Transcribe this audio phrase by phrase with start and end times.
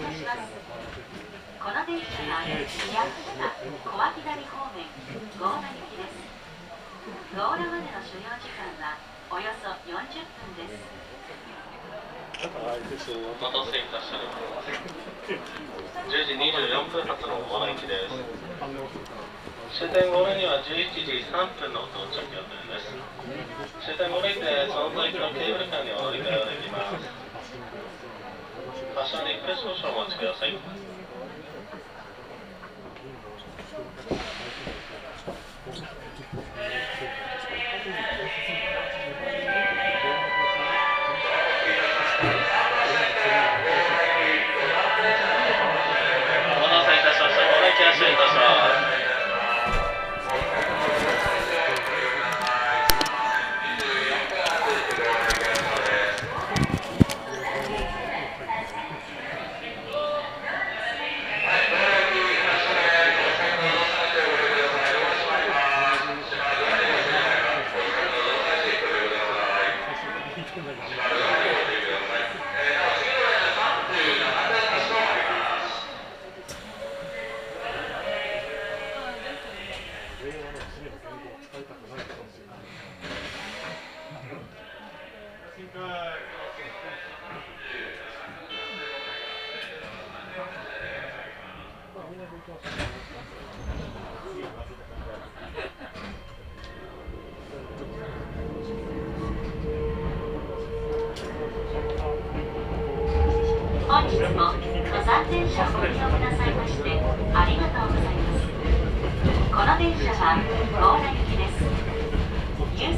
[0.00, 2.64] この電車は宮
[3.04, 3.52] 坂
[3.84, 4.88] 小涌谷方面
[5.36, 6.16] 強羅行きです。
[7.36, 8.96] 強羅までの所要時間は
[9.28, 10.80] およそ40分です。
[12.40, 15.36] お待たせいたしました。
[16.08, 18.16] 10時24分発の大行きです。
[19.84, 22.96] 終点後には11時3分の到着予定です。
[23.84, 27.19] 終点後にてその先のケーブルカーにお乗り換えができます。
[29.00, 30.89] 発車に1分少々お待ちください。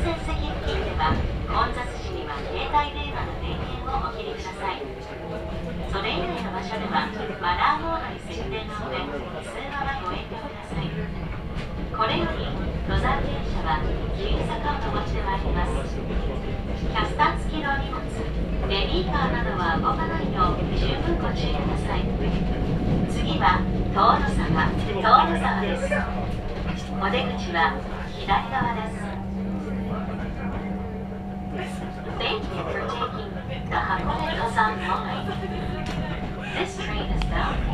[0.02, 1.14] 先付近では
[1.46, 4.82] 混雑時には携帯電話の電源をお切りください。
[4.82, 7.06] それ以外の場所では
[7.38, 8.98] マナーモードに設定なの上、
[9.46, 10.90] 通話はご遠慮ください。
[10.90, 12.50] これより
[12.82, 13.78] 登山電車は
[14.18, 15.94] 急坂を登ってまいります。
[15.94, 18.02] キャスター付きの荷物、
[18.66, 22.02] ベビーカーなどは動かないよう十分ご注意ください。
[23.06, 23.62] 次は
[23.94, 25.06] 遠野沢、遠野
[25.38, 25.94] 沢です。
[26.90, 27.78] お出口は
[28.18, 29.01] 左側です。
[32.22, 33.34] Thank you for taking
[33.68, 35.26] the Hakone Kazan line.
[36.54, 37.71] This train is bound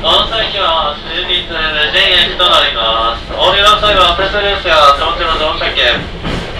[0.00, 3.28] この先は終日無人駅となります。
[3.36, 6.00] 降りの際は手数ですが、手持ちの乗車券、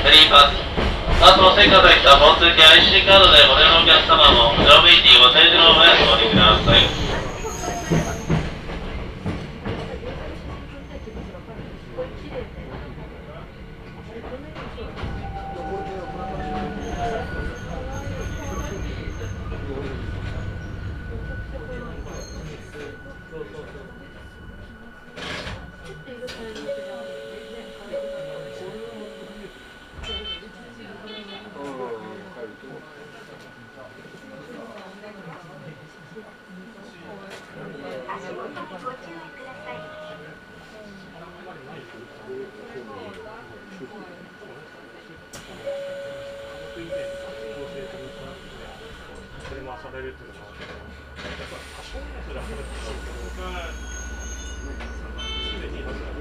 [0.05, 0.61] フリーパス、
[1.25, 7.10] あと成果かい来た交通系 IC カードでご利用のお客様も、乗務員にご提示の上お降りください。
[49.91, 56.15] されるっていうのも、やっぱ多少のそれはあるんですけど、僕は、すでになんか、家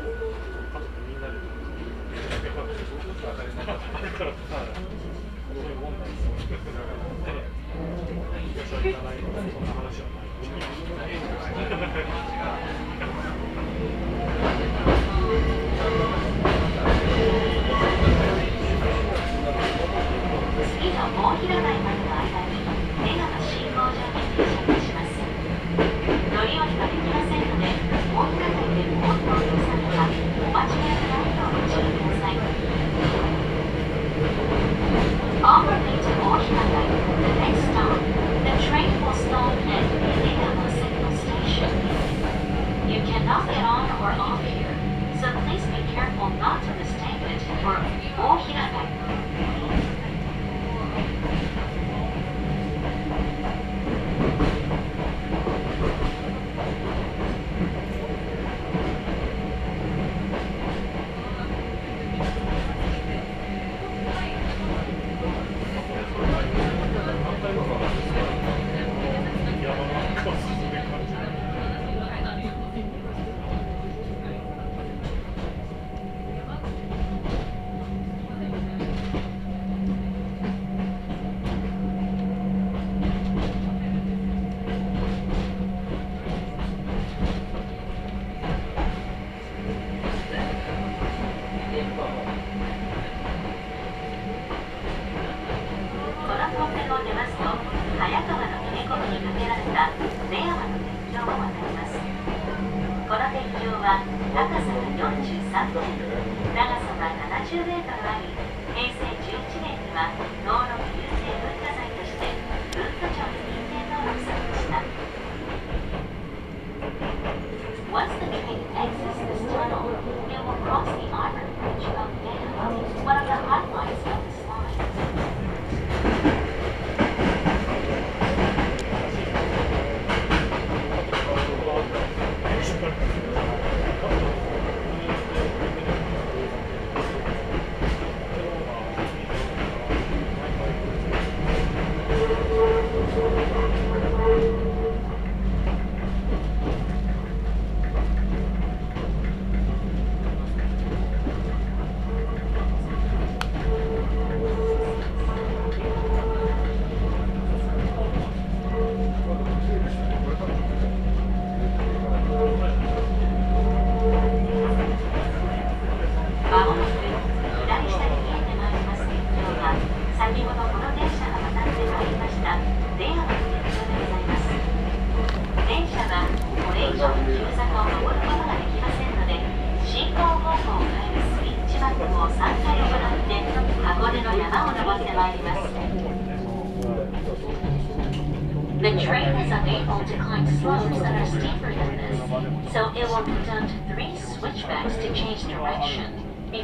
[0.74, 1.45] 族みんなで、や
[2.50, 4.50] っぱ、すごと当たも前だから、そ
[5.54, 6.33] ういうもんなんですよ。
[6.33, 6.98] だから、
[7.30, 7.45] ね、
[8.42, 10.33] いらっゃかないと、そんな話はない。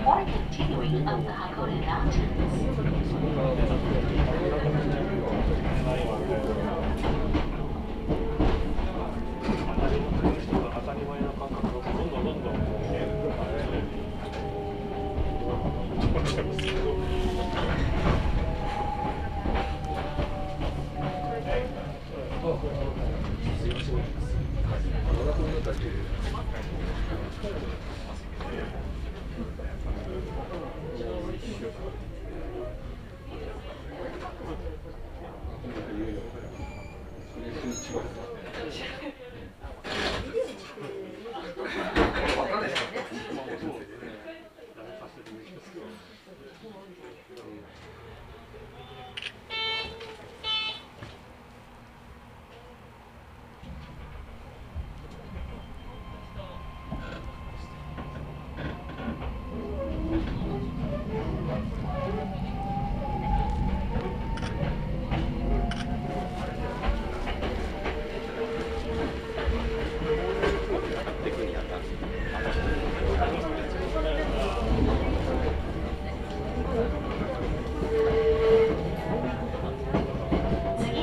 [0.05, 2.34] More continuing of the Hakone Mountain.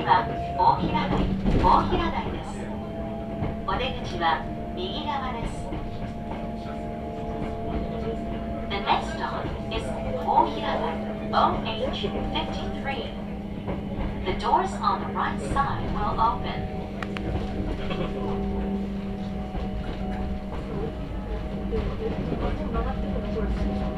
[0.01, 0.25] 次は
[0.57, 1.11] 大平台
[1.61, 2.49] 大平台です
[3.67, 4.41] お出口は
[4.75, 5.53] 右側です
[8.69, 9.85] The next stop is
[10.25, 10.97] 大平台
[11.31, 13.13] OH53
[14.25, 16.77] The doors on the right side will open
[22.73, 23.90] 箱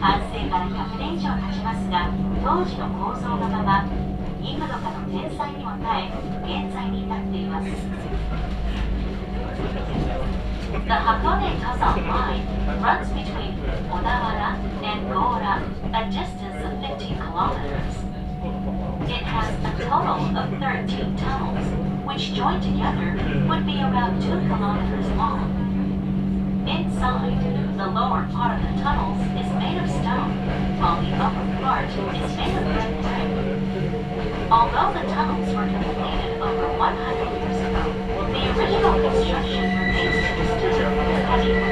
[0.00, 2.10] 完成から100年以上経ちますが
[2.44, 3.84] 当時の構造のまま
[4.42, 7.68] 幾度かの天災にも耐え現在に至っています
[10.86, 12.46] The Hakone Kazan line
[12.82, 13.56] runs between
[13.90, 15.62] Odawara and Gora,
[15.94, 17.94] a distance of 50 kilometers.
[19.08, 21.66] It has a total of 13 tunnels,
[22.06, 23.16] which joined together
[23.48, 25.59] would be around 2 kilometers long.
[26.67, 27.41] Inside,
[27.77, 30.31] the lower part of the tunnels is made of stone,
[30.77, 34.51] while the upper part is made of red brick.
[34.51, 37.83] Although the tunnels were completed over 100 years ago,
[38.31, 41.70] the original construction remains to this day,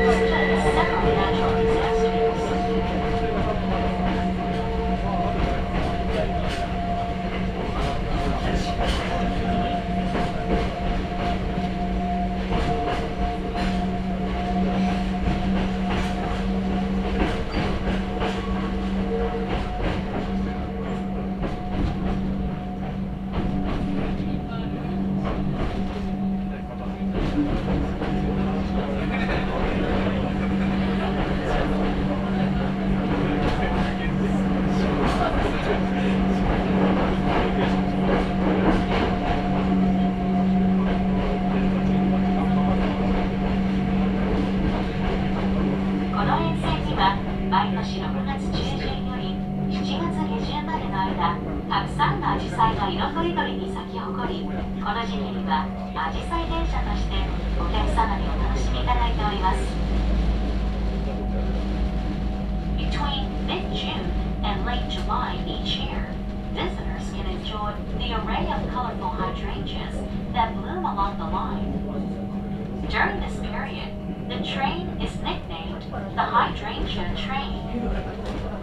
[71.32, 72.86] line.
[72.90, 73.90] During this period,
[74.30, 75.84] the train is nicknamed
[76.16, 78.60] the Hydrangea Train.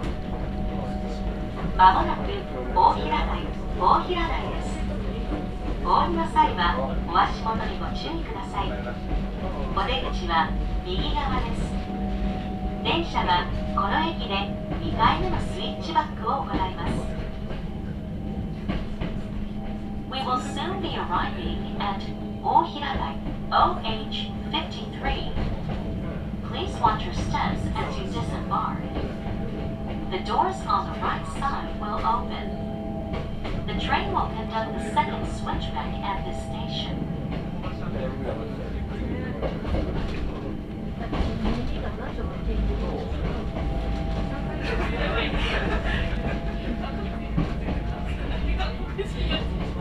[1.77, 2.21] まもなく
[2.75, 3.41] 大平台
[3.79, 4.79] 大平台です
[5.85, 10.49] お降りの際はお足元にご注意くださいお出口は
[10.87, 11.77] 右側です
[12.83, 13.45] 電車は
[13.77, 14.35] この駅で
[14.81, 16.93] 2回目のスイッチバックを行います
[20.11, 23.19] We will soon be arriving at Ohiradai
[23.51, 25.03] OH53
[26.49, 28.79] Please watch your steps as you disembark.
[30.13, 32.47] The doors on the right side will open.
[33.67, 37.03] The train will conduct the second switchback at this station.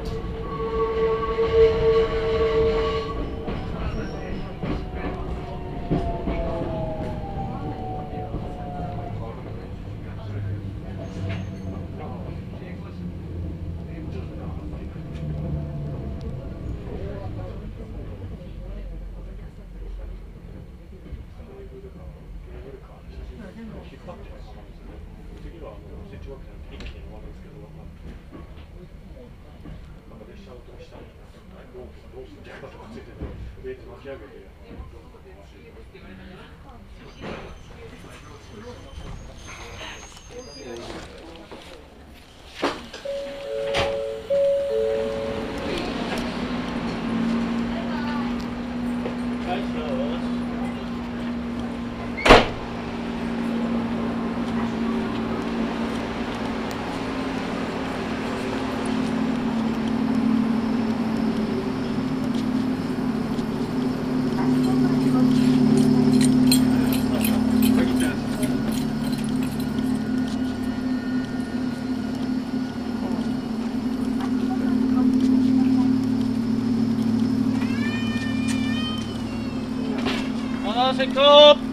[81.15, 81.64] 哥。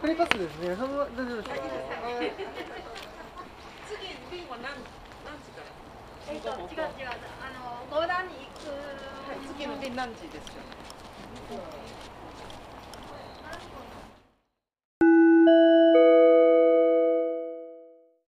[0.00, 0.76] これパスですね。
[0.76, 1.48] その大丈夫です。
[1.48, 1.54] か。
[3.86, 4.74] 次便は何
[5.24, 5.66] 何時から
[6.28, 7.08] えっと、違う違う、
[7.42, 8.70] あの、五段に行く。
[9.54, 10.46] 次の便何時です。
[10.50, 10.62] か